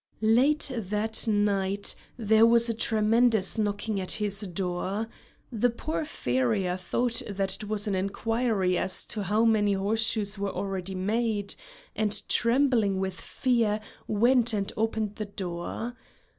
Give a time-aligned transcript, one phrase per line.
[0.23, 5.07] Late that night there was a tremendous knocking at his door.
[5.51, 10.49] The poor farrier thought that it was an inquiry as to how many horseshoes were
[10.49, 11.53] already made,
[11.95, 15.93] and trembling with fear went and opened the door.